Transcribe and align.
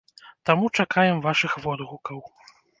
Таму 0.49 0.71
чакаем 0.77 1.21
вашых 1.27 1.51
водгукаў. 1.69 2.19